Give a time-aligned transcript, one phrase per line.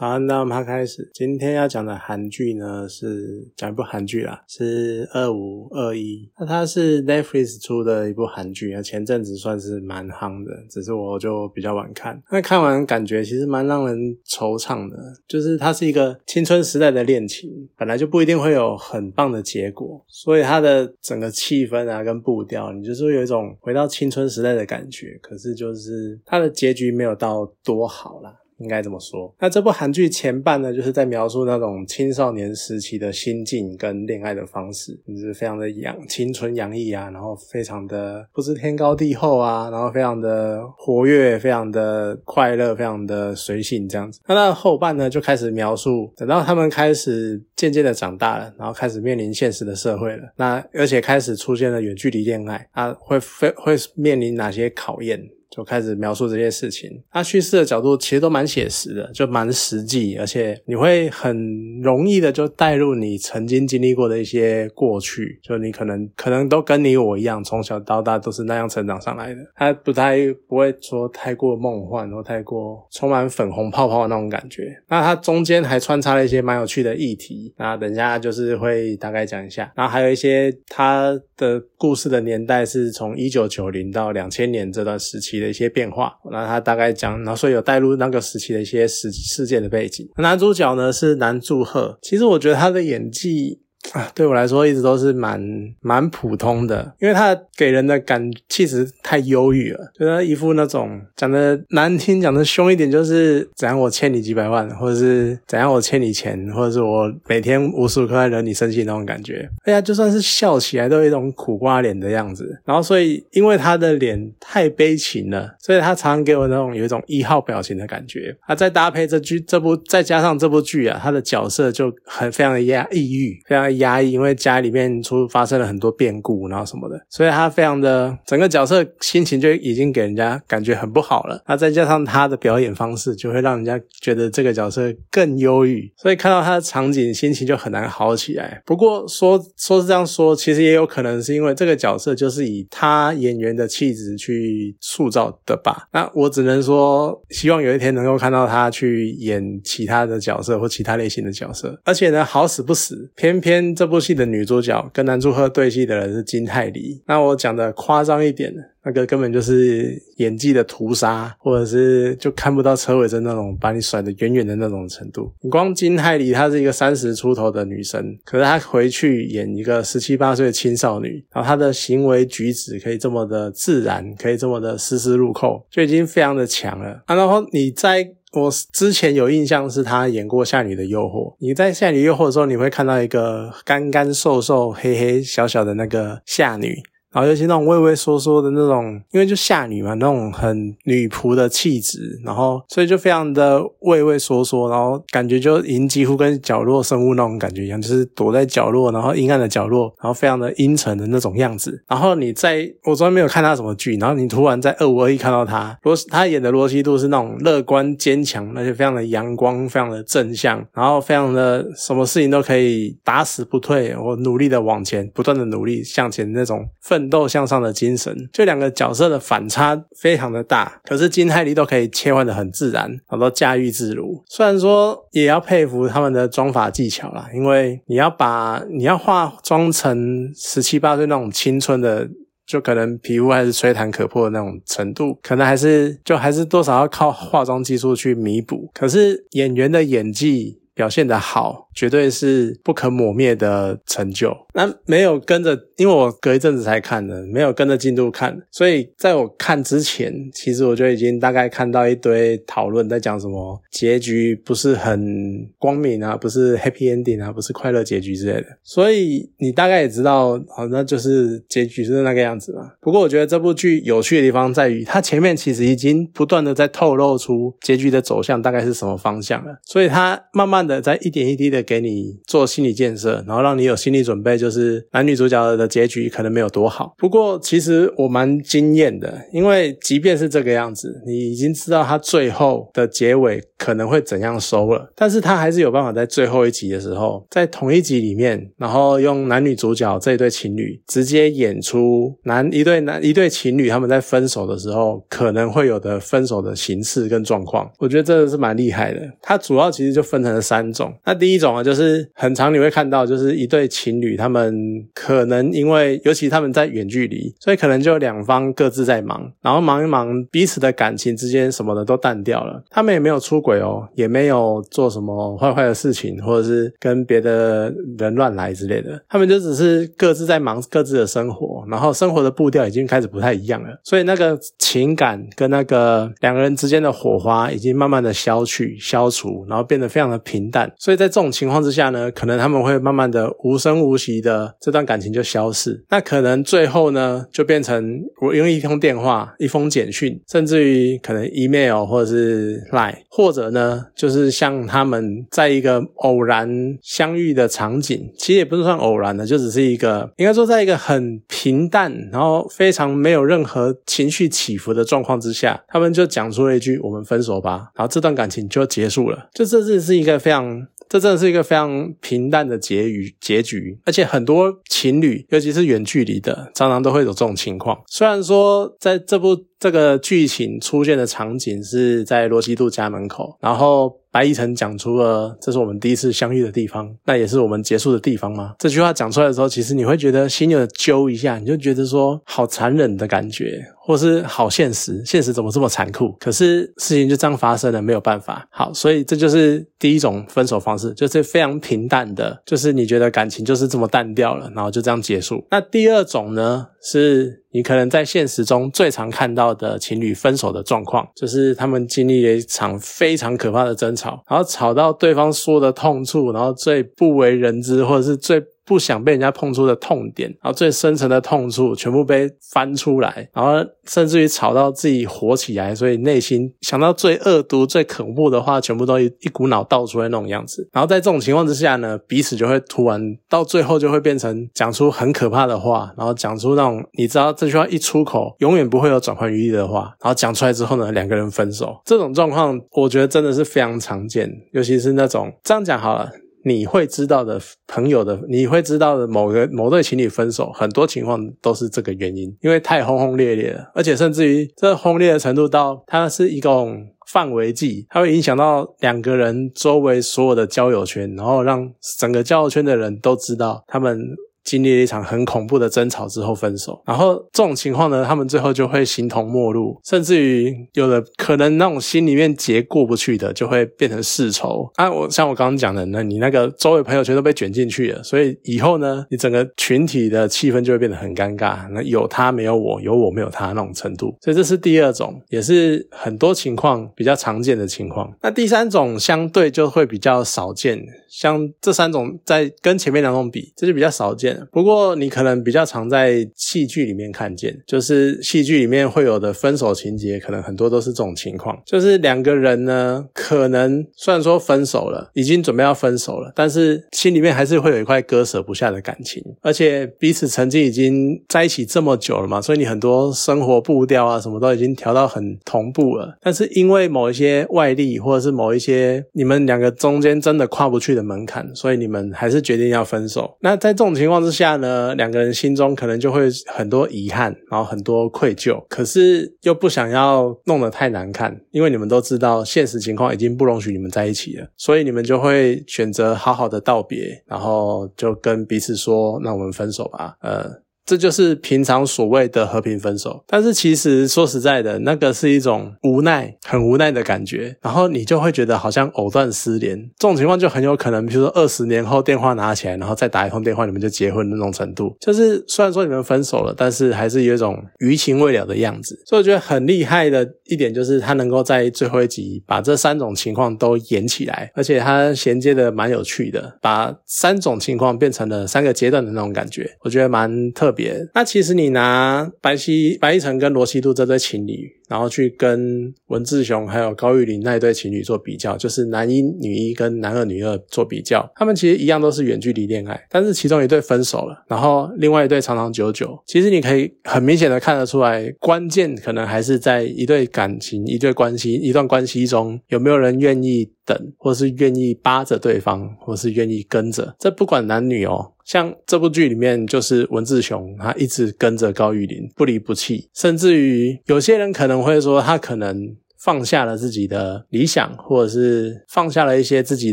[0.00, 1.10] 早安，那我们开始。
[1.12, 6.26] 今天要讲的韩剧呢，是讲一部韩剧啦，是二五二一。
[6.38, 12.18] 那它是 Netflix 出的一部韩剧啊，前阵子算是蛮夯的，只是我就比较晚看。
[12.32, 13.94] 那看完感觉其实蛮让人
[14.26, 14.96] 惆怅的，
[15.28, 25.18] 就是它是一个青春时代的恋情，本来就不一定会有很棒的结果，所以它的整个气氛啊跟步调，你就是有一种回到青春时代的感觉。
[25.20, 28.34] 可是就是它的结局没有到多好啦。
[28.60, 29.34] 应该这么说。
[29.40, 44.20] 那这部韩剧前半呢，就是在描述那种青少年时期的心境跟恋爱的方式，就是非常的洋青春洋溢啊，然后非常的不知天高地厚啊，然后非常的活跃，非常的快乐，非常的随性这样子。
[44.28, 55.20] 那那后半呢，就开始描述，等到他们开始渐渐的长大了，然后开始面临现实的社会了，那而且开始出现了远距离恋爱，啊，会非会面临哪些考验？
[55.50, 69.40] 就开始描述这些事情，他叙事的角度其实都蛮写实的，就蛮实际，而且你会很容易的就带入你曾经经历过的一些过去，就你可能可能都跟你我一样，从小到大都是那样成长上来的。
[69.56, 74.80] 他不太不会说太过梦幻，或太过充满粉红泡泡的那种感觉。
[74.88, 79.72] 那它中间还穿插了一些蛮有趣的议题，那等一下就是会大概讲一下。
[79.74, 85.39] 然后还有一些他的故事的年代是从一九九零到两千年这段时期。
[85.40, 90.08] 的一些变化，那他大概讲，然后所以有带入那个时期的一些事事件的背景。
[90.18, 93.60] 男主角呢是男祝贺，其实我觉得他的演技。
[93.92, 95.42] 啊，对我来说一直都是蛮
[95.80, 109.48] 蛮普通的，因为他给人的感气质太忧郁了，就他一副那种讲的难听、讲的凶一点，就是怎样我欠你几百万，或者是怎样我欠你钱，或者是我每天无时无刻在惹你生气那种感觉。
[109.64, 112.60] 哎呀，就算是笑起来都有一种苦瓜脸的样子。
[112.64, 118.36] 然后，所以因为他的脸太悲情了，所以他常常给我那种有一种一号表情的感觉。
[118.42, 123.69] 啊，再搭配这剧这部，再加上这部剧啊，他的角色就很非常的压抑郁，非常。
[123.72, 131.42] 压抑，因为家里面出发生了很多变故，然后什么的，所以他非常的整个角色心情就已经给人家感觉很不好了。
[131.46, 138.62] 那再加上他的表演方式，就会让人家觉得这个角色更忧郁，所以看到他的场景，心情就很难好起来。
[138.64, 145.88] 不过说说是这样说，其实也有可能是因为这个角色就是以他演员的气质去塑造的吧。
[145.92, 151.80] 那我只能说，希望有一天能够看到他去演其他的角色或其他类型的角色。
[151.84, 153.59] 而且呢，好死不死，偏偏。
[153.74, 157.00] 这部戏的女主角跟男主赫对戏的人是金泰梨。
[157.06, 158.52] 那我讲的夸张一点，
[158.84, 165.32] 那个根本就是演技的屠杀，或者是就看不到车尾灯那种把你甩得远远的那种程度。
[165.42, 177.02] 你光金泰梨她是一个三十出头的女生，可是她回去演一个十七八岁的青少女，然后她的行为举止可以这么的自然，可以这么的丝丝入扣，就已经非常的强了。
[177.06, 178.12] 啊，然后你在。
[178.32, 186.80] 我之前有印象是他演过《夏女的诱惑》，你在《夏女诱惑》的时候，你会看到一个干干瘦瘦、黑黑小小的那个夏女。
[187.12, 201.82] 然后尤其那种畏畏缩缩的那种，因为就下女嘛，那种很女仆的气质，然后所以就非常的畏畏缩缩，然后感觉就已经几乎跟角落生物那种感觉一样，就是躲在角落，然后阴暗的角落，然后非常的阴沉的那种样子。
[201.88, 216.99] 然后你在我从来没有看他什么剧，然后你突然在二五二一看到他，罗他演的罗西度是那种乐观坚强，而且非常的阳光，非常的正向，然后非常的什么事情都可以打死不退，我努力的往前，不断的努力向前那种奋。
[217.00, 224.22] 奋斗向上的精神，这两个角色的反差非常的大，可是金泰梨都可以切换的很自然，好多驾驭自如。
[224.28, 232.06] 虽然说也要佩服他们的妆法技巧啦，因为你要把你要化妆成十七八岁那种青春的，
[232.46, 238.70] 就可能皮肤还是吹弹可破的那种程度，可能还是就还是多少要靠化妆技术去弥补。
[238.74, 241.69] 可是演员的演技表现的好。
[241.80, 244.36] 绝对是不可磨灭的成就。
[244.52, 258.46] 那没有跟着，因为我隔一阵子才看的，没有跟着进度看，所以在我看之前，其实我就已经大概看到一堆讨论在讲什么结局不是很光明啊， 不是 happy ending 啊，不是快乐结局之类的。
[258.62, 262.72] 所以你大概也知道，好，那就是结局是那个样子嘛。
[262.82, 271.64] 不过我觉得这部剧有趣的地方在于，它前面其实已经不断的在透露出结局的走向大概是什么方向了，所以它慢慢的在一点一滴的。
[271.70, 276.92] 给你做心理建设，然后让你有心理准备，就是男女主角的结局可能没有多好。
[276.98, 299.00] 不过其实我蛮惊艳的，因为即便是这个样子，你已经知道他最后的结尾可能会怎样收了，但是他还是有办法在最后一集的时候，在同一集里面，然后用男女主角这一对情侣直接演出男一对男一对情侣他们在分手的时候可能会有的分手的形式跟状况，我觉得真的是蛮厉害的。
[299.22, 300.92] 它主要其实就分成了三种。
[301.04, 304.54] 那第一种啊，就是很常你会看到，就是一对情侣他们
[304.94, 312.62] 可能因为尤其他们在远距离，所以可能就两方各自在忙，然后忙一忙，彼此的感情之间什么的都淡掉了。
[312.70, 319.00] 他们也没有出轨哦，也没有做什么坏坏的事情，或者是跟别的人乱来之类的。
[319.08, 330.72] 他们就只是各自在忙各自的生活，然后生活的步调已经开始不太一样了，所以那个情感跟那个两个人之间的火花已经慢慢的消去、消除，然后变得非常的平淡。
[330.78, 335.82] 所以在这种情情况之下呢，可能他们会慢慢的无声无息的这段感情就消逝。
[335.88, 346.46] 那可能最后呢，就变成我用一通电话、一封简讯，甚至于可能 email 或者是 line，或者呢，就是像他们在一个偶然
[346.82, 359.30] 相遇的场景，其实也不是算偶然的，就只是一个应该说在一个很平淡，然后非常没有任何情绪起伏的状况之下，他们就讲出了一句“我们分手吧”，然后这段感情就结束了。
[359.32, 360.66] 就这是是一个非常。
[360.90, 367.80] 这真的是一个非常平淡的结局，结局，而且很多情侣，尤其是远距离的，常常都会有这种情况。
[367.86, 373.99] 虽然说在这部这个剧情出现的场景是在罗西度家门口，然后。
[374.12, 378.54] 白亦晨讲出了这是我们第一次相遇的地方，那也是我们结束的地方吗？
[378.58, 386.12] 这句话讲出来的时候，其实你会觉得心有揪一下，你就觉得说好残忍的感觉，或是好现实，现实怎么这么残酷？
[386.18, 388.46] 可是事情就这样发生了，没有办法。
[388.50, 395.44] 好，所以这就是第一种分手方式，就是非常平淡的，就是你觉得感情就是这么淡掉了，然后就这样结束。
[395.50, 396.66] 那第二种呢？
[396.82, 408.42] 是你可能在现实中最常看到的情侣分手的状况，就是他们经历了一场非常可怕的争吵，然后吵到对方说的痛处，然后最不为人知，或者是最。
[408.70, 420.68] 不想被人家碰触的痛点，然后最深层的痛处全部被翻出来，然后甚至于吵到自己火起来，所以内心想到最恶毒、最恐怖的话，全部都一一股脑倒出来那种样子。
[420.72, 431.76] 然后在这种情况之下呢，彼此就会突然到最后就会变成讲出很可怕的话，然后讲出那种你知道这句话一出口永远不会有转换余地的话，然后讲出来之后呢，两个人分手。
[431.84, 436.08] 这种状况我觉得真的是非常常见，尤其是那种这样讲好了。
[436.44, 453.98] 你会知道的朋友的，你会知道的某个某对情侣分手，很多情况都是这个原因，因为太轰轰烈烈了，而且甚至于这轰烈的程度到它是一种范围计，它会影响到两个人周围所有的交友圈，然后让整个交友圈的人都知道他们。
[454.44, 464.90] 经历了一场很恐怖的争吵之后分手，然后这种情况呢，他们最后就会形同陌路，甚至于有的可能那种心里面结过不去的，就会变成世仇啊。
[464.90, 471.68] 我像我刚刚讲的，那你那个周围朋友全都被卷进去了，所以以后呢，你整个群体的气氛就会变得很尴尬。
[471.72, 478.10] 那有他没有我，有我没有他那种程度，所以这是第二种，也是很多情况比较常见的情况。
[478.22, 484.29] 那第三种相对就会比较少见，像这三种在跟前面两种比，这就比较少见。
[484.52, 513.36] 不过你可能比较常在戏剧里面看见，就是戏剧里面会有的分手情节，可能很多都是这种情况，就是两个人呢，可能虽然说分手了，已经准备要分手了，但是心里面还是会有一块割舍不下的感情，而且彼此曾经已经在一起这么久了嘛，所以你很多生活步调啊，什么都已经调到很同步了，但是因为某一些外力，或者是某一些你们两个中间真的跨不去的门槛，所以你们还是决定要分手。
[513.40, 530.62] 那在这种情况之下呢，两个人心中可能就会很多遗憾，然后很多愧疚，可是又不想要弄得太难看，因为你们都知道现实情况已经不容许你们在一起了，所以你们就会选择好好的道别，然后就跟彼此说：“那我们分手吧。”呃。
[530.90, 537.56] 这就是平常所谓的和平分手，但是其实说实在的，那个是一种无奈，很无奈的感觉。
[537.62, 544.92] 然后你就会觉得好像藕断丝连，这种情况就很有可能，比如说二十年后电话拿起来，然后再打一通电话，你们就结婚的那种程度。
[545.00, 549.00] 就是虽然说你们分手了，但是还是有一种余情未了的样子。
[549.06, 560.79] 所以我觉得很厉害的一点就是他能够在最后一集把这三种情况都演起来，而且他衔接的蛮有趣的，把三种情况变成了三个阶段的那种感觉，我觉得蛮特别。
[561.14, 564.80] 那其实你拿白西白一晨跟罗西度这对情侣。
[564.90, 576.20] 然后去跟文志雄还有高玉林那一对情侣做比较，就是男一女一跟男二女二做比较，他们其实一样都是远距离恋爱，但是其中一对分手了，然后另外一对长长久久。
[576.26, 587.14] 其实你可以很明显的看得出来，关键可能还是在一对感情、一对关系、一段关系中有没有人愿意等，或是愿意扒着对方，或是愿意跟着。
[587.16, 588.32] 这不管男女哦。
[588.50, 595.94] 像这部剧里面，就是文志雄，他一直跟着高玉林，不离不弃，甚至于有些人可能会说，他可能。
[596.22, 599.92] 放下了自己的理想，或者是放下了一些自己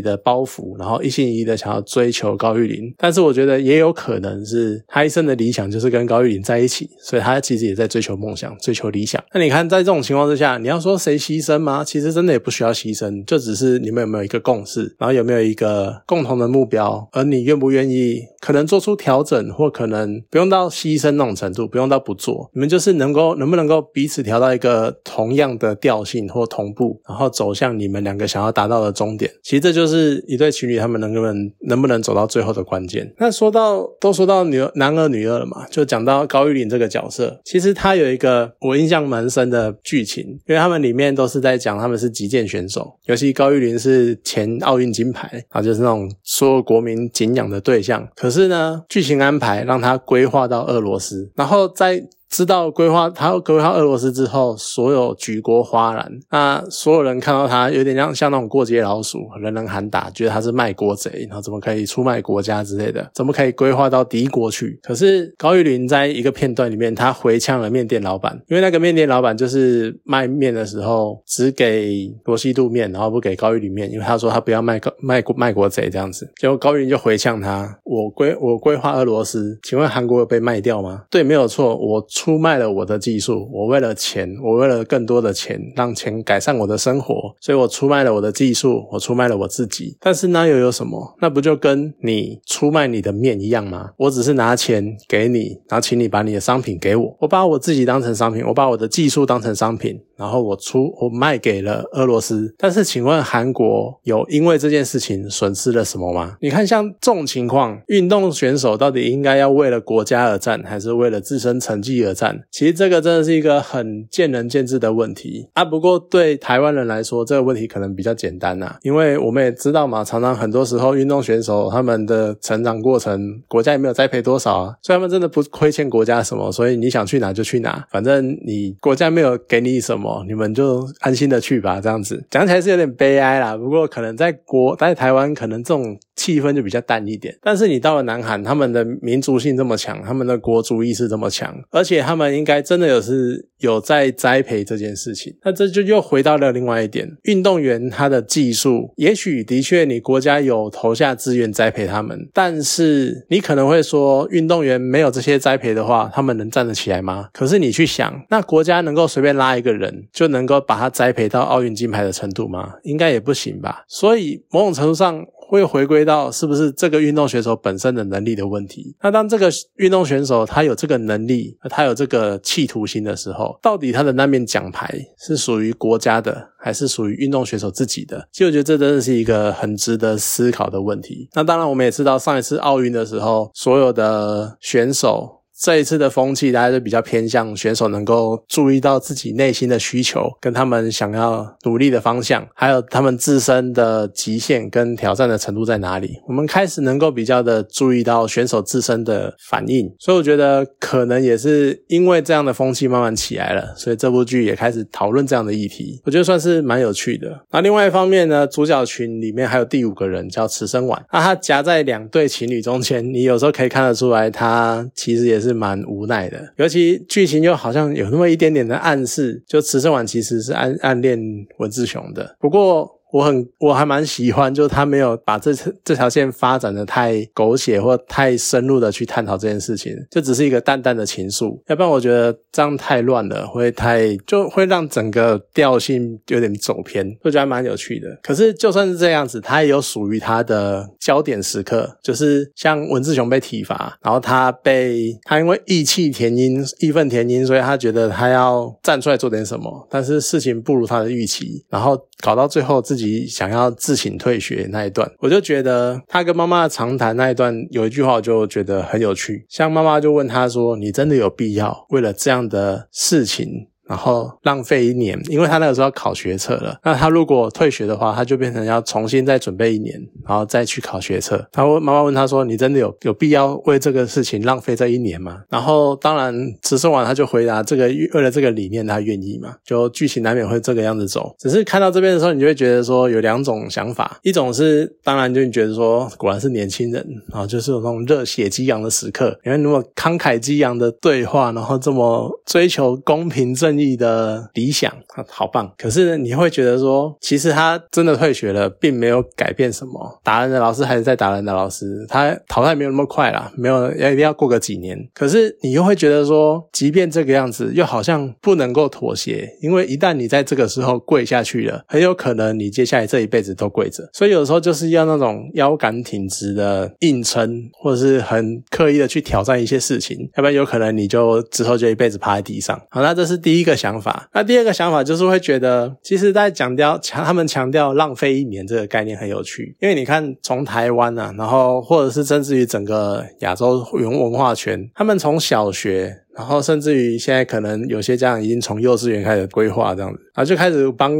[0.00, 2.92] 的包袱，然后一心一意的想要追求高玉林。
[2.98, 9.22] 但是我觉得也有可能是他一生的理想就是跟高玉林在一起，所以他其实也在追求梦想、追求理想。
[9.32, 11.82] 那你看，在这种情况之下，你要说谁牺牲吗？
[11.82, 26.17] 其实真的也不需要牺牲，就只是你们有没有一个共识，然后有没有一个共同的目标，而你愿不愿意可能做出调整，或可能不用到牺牲那种程度，不用到不做，你们就是能够能不能够彼此调到一个同样的调性。
[26.26, 29.30] 或同步，然后走向你们两个想要达到的终点。
[29.42, 33.12] 其实这就是一对情侣他们能不能能不能走到最后的关键。
[33.18, 48.08] 那说到都说到女男二女二了嘛，就讲到高玉林这个角色，其实他有一个我印象蛮深的剧情，因为他们里面都是在讲他们是击剑选手，尤其高玉林是前奥运金牌啊，就是那种所有国民敬仰的对象。
[48.14, 52.08] 可是呢，剧情安排让他规划到俄罗斯，然后在。
[52.30, 56.12] 知道规划他规划俄罗斯之后，所有举国哗然。
[56.30, 63.10] 那所有人看到他，有点像像那种过街老鼠，人人喊打，觉得他是卖国贼，然后怎么可以出卖国家之类的？
[63.14, 64.78] 怎么可以规划到敌国去？
[64.82, 76.30] 可是高玉林在一个片段里面，他回呛了面店老板，因为那个面店老板就是卖面的时候只给罗西度面，然后不给高玉林面，因为他说他不要卖卖卖国贼这样子。
[76.36, 81.04] 结果高玉林就回呛他：我规我规划俄罗斯，请问韩国有被卖掉吗？
[81.10, 82.06] 对，没有错，我。
[82.18, 89.96] 出卖了我的技术，我为了钱，我为了更多的钱，让钱改善我的生活，所以我出卖了我的技术，我出卖了我自己。
[90.00, 91.14] 但是那又有什么？
[91.20, 93.90] 那不就跟你出卖你的面一样吗？
[93.96, 102.54] 我只是拿钱给你，然后请你把你的商品给我，我把我自己当成商品，我把我的技术当成商品，然后我出我卖给了俄罗斯。
[102.58, 106.36] 但是请问韩国有因为这件事情损失了什么吗？
[106.42, 112.12] 你看像这种情况，运动选手到底应该要为了国家而战，还是为了自身成绩而？
[112.18, 115.64] 战，其实这个真的是一个很见仁见智的问题啊。
[115.64, 126.50] 不过对台湾人来说，这个问题可能比较简单呐，因为我们也知道嘛，常常很多时候运动选手他们的成长过程，国家也没有栽培多少啊，所以他们真的不亏欠国家什么。
[126.50, 131.80] 所以你想去哪就去哪，反正你国家没有给你什么，哦你们就安心的去吧。
[131.80, 133.56] 这样子讲起来是有点悲哀啦。
[133.56, 137.36] 不过可能在国在台湾，可能这种气氛就比较淡一点。
[137.42, 141.98] 但是你到了南韩，他们的民族性这么强，他们的国族意识这么强，而且。
[142.08, 157.28] 他们应该真的有是有在栽培这件事情，那这就又回到了另外一点，运动员他的技术，也许的确你国家有投下资源栽培他们，但是你可能会说，运动员没有这些栽培的话，他们能站得起来吗？
[157.34, 162.74] 可是你去想，那国家能够随便拉一个人就能够把他栽培到奥运金牌的程度吗？
[162.82, 163.84] 应该也不行吧。
[163.88, 165.24] 所以某种程度上。
[165.50, 168.94] 会回归到是不是这个运动选手本身的能力的问题？
[169.02, 178.28] 那当这个运动选手他有这个能力，他有这个企图心的时候，到底他的那面奖牌是属于国家的，还是属于运动选手自己的？
[178.30, 181.30] 其实我觉得这真的是一个很值得思考的问题。
[181.32, 185.37] 那当然，我们也知道上一次奥运的时候，所有的选手。
[185.60, 196.20] 这一次的风气，大家就比较偏向选手能够注意到自己内心的需求，跟他们想要努力的方向，还有他们自身的极限跟挑战的程度在哪里。
[196.28, 206.00] 我们开始能够比较的注意到选手自身的反应，所以我觉得可能也是因为这样的风气慢慢起来了，所以这部剧也开始讨论这样的议题。
[206.04, 207.44] 我觉得算是蛮有趣的。
[207.50, 215.47] 那另外一方面呢，主角群里面还有第五个人叫池生晚，那他夹在两对情侣中间，你有时候可以看得出来，他其实也是。
[215.48, 221.18] 是蛮无奈的，尤其剧情又好像有那么一点点的暗示，就池生晚其实是暗暗恋
[221.56, 222.97] 文志雄的，不过。
[223.10, 231.58] 我很我还蛮喜欢，就他没有把这这条线发展的太狗血或太深入的去探讨这件事情，就只是一个淡淡的情愫。
[231.68, 238.08] 要不然我觉得这样太乱了，会太就会让整个调性有点走偏，我觉得还蛮有趣的。
[238.22, 259.46] 可是就算是这样子，他也有属于他的焦点时刻，就是像文志雄被体罚，然后他被他因为义气填膺、义愤填膺，所以他觉得他要站出来做点什么，但是事情不如他的预期，然后搞到最后自自自己想要自请退学那一段，我就觉得他跟妈妈的长谈那一段有一句话，我就觉得很有趣。
[259.48, 266.78] 像妈妈就问他说：“你真的有必要为了这样的事情？”然后浪费一年，因为他那个时候要考学测了。
[266.84, 271.44] 那他如果退学的话，他就变成要重新再准备一年，然后再去考学测。
[271.50, 281.34] 他问妈妈问他说：“你真的有有必要为这个事情浪费这一年吗？”然后当然，池生完他就回答：“这个为了这个理念，他愿意嘛？”就剧情难免会这个样子走。
[281.38, 294.92] 只是看到这边的时候，你就会觉得说有两种想法，一种是当然就你觉得说果然是年轻人，然后就是有那种热血激昂的时刻，因为那么慷慨激昂的对话，然后这么追求公平正义的理想，
[295.28, 295.72] 好棒。
[295.78, 300.20] 可是你会觉得说，其实他真的退学了，并没有改变什么。
[300.22, 304.98] 打人的老师还是在打人的老师，他淘汰没有那么快啦，没有要一定要过个几年。
[305.14, 314.08] 可是你又会觉得说，即便这个样子，又好像不能够妥协，因为一旦你在这个时候跪下去了，很有可能你接下来这一辈子都跪着。
[314.12, 322.80] 所以有时候就是要那种腰杆挺直的硬撑，或者是很刻意的去挑战一些事情，要不然有可能你就之后就一辈子趴在地上。
[322.90, 324.28] 好，那这是第一个想法。
[324.34, 336.24] 那第二个想法就是会觉得，其实，在强调强他们强调浪费一年这个概念很有趣，因为你看从台湾啊，然后或者是甚至于整个亚洲原文化圈，他们从小学。
[336.38, 341.12] 然后甚至于现在可能有些家长已经从幼稚园开始规划这样子，然后就开始帮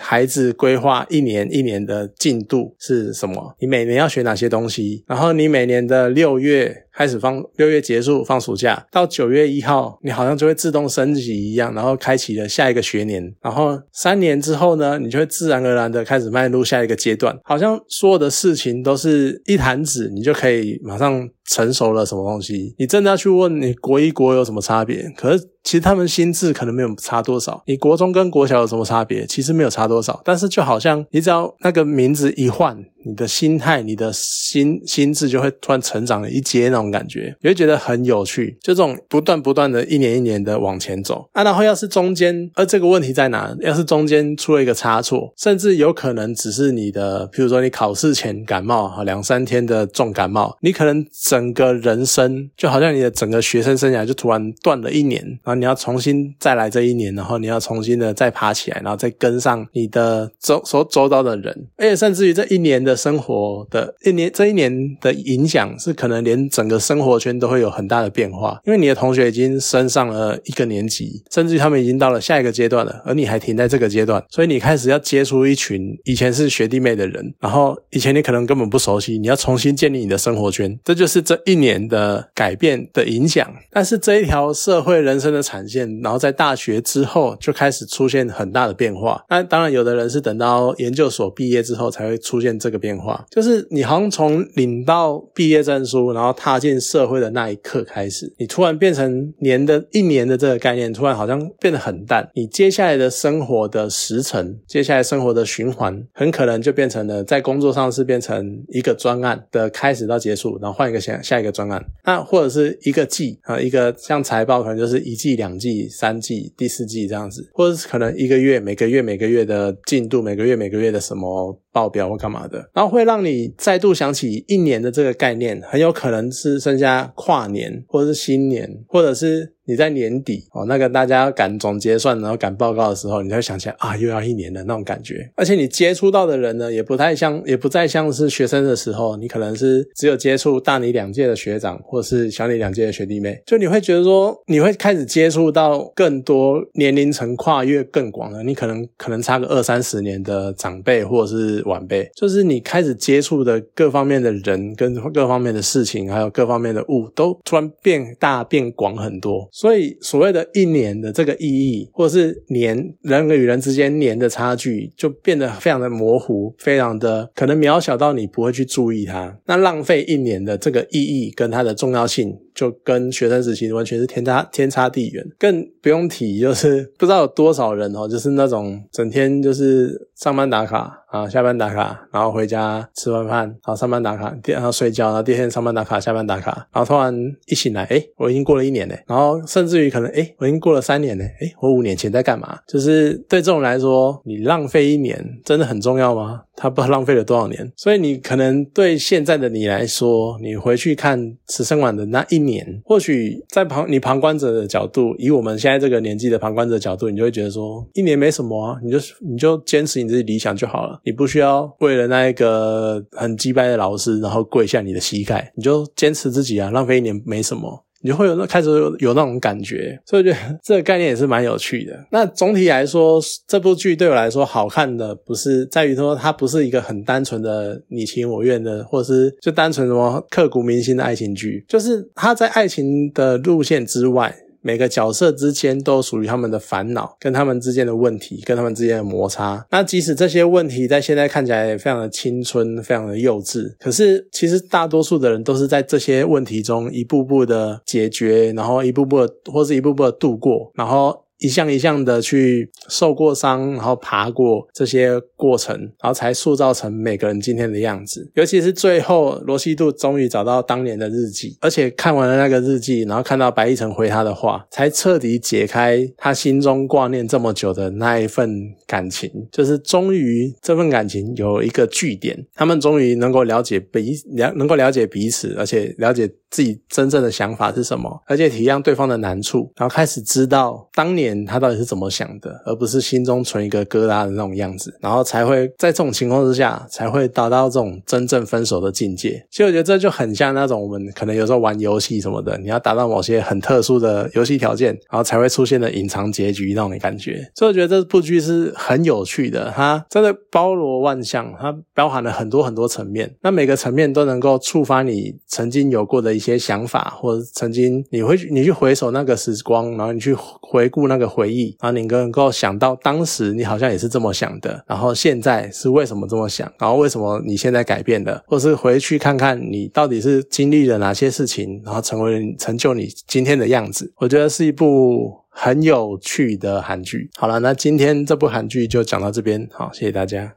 [0.00, 3.54] 孩子规划一年一年的进度是什么？
[3.60, 5.04] 你每年要学哪些东西？
[5.06, 13.34] 然后你每年的六月开始放，六月结束放暑假，到九月一号，你好像就会自动升级一样，然后开启了下一个学年。
[13.42, 21.28] 然后三年之后呢，你就会自然而然的开始迈入下一个阶段，好像所有的事情都是一弹指，你就可以马上。
[21.48, 22.74] 成熟了什么东西？
[22.76, 25.08] 你真的要去问你国一国有什么差别？
[25.16, 25.48] 可是。
[25.66, 29.26] 其实他们心智可能没有差多少，你国中跟国小有什么差别？
[29.26, 38.56] 其实没有差多少，但是就好像你只要那个名字一换，你的心态、你的心心智就会突然成长了一阶那种感觉，你会觉得很有趣。
[38.62, 43.52] 就这种不断不断的一年一年的往前走啊，然后要是中间，而这个问题在哪？
[43.62, 55.55] 要是中间出了一个差错，甚至有可能只是你的，比如说你考试前感冒啊，两三天的重感冒，你可能整个人生就好像你的整个学生生涯就突然断了一年啊。
[55.56, 83.46] 你要重新再来这一年，然后你要重新的再爬起来，然后再跟上你的周所周遭的人，而且甚至于这一年的生活的一年这一年的影响，是可能连整个生活圈都会有很大的变化，因为你的同学已经升上了一个年级，甚至于他们已经到了下一个阶段了，而你还停在这个阶段，所以你开始要接触一群以前是学弟妹的人，然后以前你可能根本不熟悉，你要重新建立你的生活圈，这就是这一年的改变的影响。
[83.70, 89.24] 但是这一条社会人生的产线，然后在大学之后就开始出现很大的变化。
[89.30, 93.24] 那当然，有的人是等到研究所毕业之后才会出现这个变化。
[93.30, 102.28] 就是你好像从领到毕业证书，然后踏进社会的那一刻开始，你突然变成年的一年的这个概念，突然好像变得很淡。
[102.34, 111.84] 你接下来的生活的时程，接下来生活的循环，很可能就变成了在工作上是变成一个专案的开始到结束，然后换一个下下一个专案。
[112.04, 115.88] 那或者是一个季啊，一个像财报可能就是一季两季。
[115.88, 129.52] 三季、第四季这样子，或者是可能一个月、每个月、每个月的进度，每个月、每个月的什么报表或干嘛的，然后会让你再度想起一年的这个概念，很有可能是剩下跨年，或者是新年，或者是。
[129.68, 135.28] 你在年底哦，那个大家赶总结算，然后赶报告的时候，你才会想起来啊，又要一年的那种感觉。
[135.34, 159.48] 而且你接触到的人呢，也不太像，也不再像是学生的时候，你可能是只有接触大你两届的学长，或者是小你两届的学弟妹，就你会觉得说，你会开始接触到更多年龄层跨越更广的，你可能可能差个二三十年的长辈或者是晚辈，就是你开始接触的各方面的人跟各方面的事情，还有各方面的物，都突然变大变广很多。
[159.52, 169.38] 所以，所谓的一年的这个意义，或者是年人与人之间年的差距，就变得非常的模糊，非常的可能渺小到你不会去注意它。
[169.46, 172.38] 那浪费一年的这个意义跟它的重要性。
[172.56, 187.14] 就跟学生时期完全是天差天差地远，更不用提，就是不知道有多少人哦，就是那种整天就是上班打卡啊，下班打卡，然后回家吃完饭，然后上班打卡，第然后睡觉，然后第二天上班打卡，下班打卡，然后突然
[187.46, 192.58] 一醒来，哎，我已经过了一年嘞，然后甚至于可能，哎，我已经过了三年嘞，哎，我五年前在干嘛？
[192.66, 196.42] 就是对这种来说，你浪费一年真的很重要吗？
[196.56, 217.85] 他不知道浪费了多少年，所以你可能对现在的你来说，你回去看慈生馆的那一年，或许在旁你旁观者的角度，以我们现在这个年纪的旁观者角度，你就会觉得说，一年没什么啊，你就你就坚持你自己理想就好了，你不需要为了那一个很击败的老师，然后跪下你的膝盖，你就坚持自己啊，浪费一年没什么。
[218.06, 222.06] 你就会有那开始有有那种感觉，所以我觉得 这个概念也是蛮有趣的。
[222.12, 234.32] 那总体来说，这部剧对我来说好看的不是在于说它不是一个很单纯的你情我愿的，或是就单纯什么刻骨铭心的爱情剧，就是它在爱情的路线之外。
[234.66, 239.64] 每个角色之间都属于他们的烦恼，跟他们之间的问题，跟他们之间的摩擦。
[239.70, 251.25] 那即使这些问题在现在看起来也非常的青春，非常的幼稚，可是其实大多数的人都是在这些问题中一步步的解决，然后一步步的或是一步步的度过，然后。
[251.38, 258.30] 一项一项的去受过伤，然后爬过这些过程，然后才塑造成每个人今天的样子。
[258.34, 268.50] 尤其是最后，罗西度终于找到当年的日记，而且看完了那个日记，然后看到白亦晨回他的话，才彻底解开他心中挂念这么久的那一份
[268.86, 269.30] 感情。
[269.52, 281.25] 就是终于这份感情有一个据点，他们终于能够了解彼了，能够了解彼此，而且了解自己真正的想法是什么，而且体谅对方的难处，然后开始知道当年。
[281.46, 289.44] 他到底是怎么想的，而不是心中存一个疙瘩的那种样子，然后才会在这种情况之下，才会达到这种真正分手的境界。
[289.50, 297.50] 其实我觉得这就很像那种我们可能有时候玩游戏什么的，你要达到某些很特殊的游戏条件，然后才会出现的隐藏结局那种感觉。
[297.56, 303.34] 所以我觉得这部剧是很有趣的，它真的包罗万象，它包含了很多很多层面。
[303.42, 311.15] 那每个层面都能够触发你曾经有过的一些想法，或者曾经你会你去回首那个时光，然后你去回顾那。
[311.16, 324.12] 那个回忆，然后你能够想到当时你好像也是这么想的，然后现在是为什么这么想，然后为什么你现在改变的，或是回去看看你到底是经历了哪些事情，然后成为成就你今天的样子。
[324.16, 327.30] 我觉得是一部很有趣的韩剧。
[327.36, 330.52] 好了，那今天这部韩剧就讲到这边，好，谢谢大家。